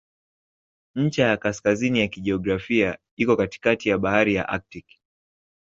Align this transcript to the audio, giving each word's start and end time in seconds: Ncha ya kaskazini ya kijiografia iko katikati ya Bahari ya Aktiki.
Ncha 0.95 1.23
ya 1.27 1.37
kaskazini 1.37 1.99
ya 1.99 2.07
kijiografia 2.07 2.97
iko 3.17 3.37
katikati 3.37 3.89
ya 3.89 3.97
Bahari 3.97 4.33
ya 4.35 4.49
Aktiki. 4.49 5.01